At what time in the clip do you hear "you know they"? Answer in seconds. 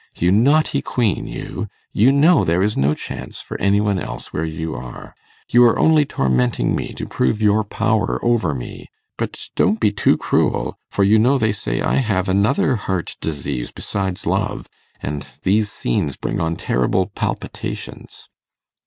11.03-11.51